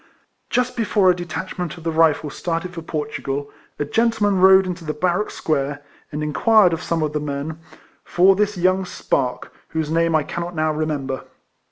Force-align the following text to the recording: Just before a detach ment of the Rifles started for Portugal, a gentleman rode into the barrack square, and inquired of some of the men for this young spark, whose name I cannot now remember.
Just 0.49 0.75
before 0.75 1.11
a 1.11 1.15
detach 1.15 1.59
ment 1.59 1.77
of 1.77 1.83
the 1.83 1.91
Rifles 1.91 2.35
started 2.35 2.73
for 2.73 2.81
Portugal, 2.81 3.51
a 3.77 3.85
gentleman 3.85 4.41
rode 4.41 4.65
into 4.65 4.83
the 4.83 4.95
barrack 4.95 5.29
square, 5.29 5.81
and 6.11 6.23
inquired 6.23 6.73
of 6.73 6.81
some 6.81 7.03
of 7.03 7.13
the 7.13 7.19
men 7.19 7.59
for 8.03 8.35
this 8.35 8.57
young 8.57 8.83
spark, 8.83 9.53
whose 9.67 9.91
name 9.91 10.15
I 10.15 10.23
cannot 10.23 10.55
now 10.55 10.73
remember. 10.73 11.25